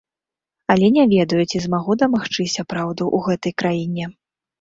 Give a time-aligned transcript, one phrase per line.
[0.75, 4.09] Але не ведаю, ці змагу дамагчыся праўды ў гэтай краіне.